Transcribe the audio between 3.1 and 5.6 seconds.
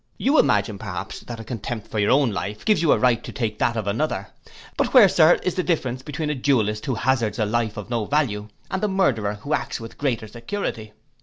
to take that of another: but where, Sir, is